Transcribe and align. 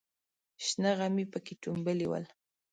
شنه 0.65 0.91
غمي 0.97 1.25
پکې 1.31 1.53
ټومبلې 1.61 2.05
ول. 2.09 2.25